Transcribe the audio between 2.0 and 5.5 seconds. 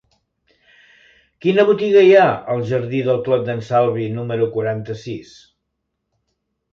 hi ha al jardí del Clot d'en Salvi número quaranta-sis?